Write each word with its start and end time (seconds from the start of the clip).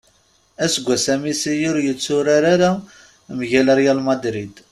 Aseggas-a 0.63 1.13
Messi 1.21 1.51
ur 1.69 1.77
yetturar 1.85 2.43
ara 2.53 2.69
mgal 3.39 3.67
Real 3.79 3.99
Madrid. 4.07 4.53